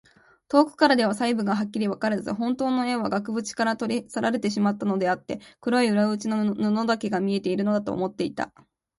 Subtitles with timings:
[0.47, 8.51] 遠くからでは細部がはっきりわからず、ほんとうの絵は額ぶちから取り去られてしまったのであって、黒い裏打ちの布だけが見えているのだ、と思っていた。